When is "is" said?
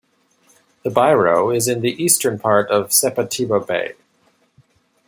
1.55-1.67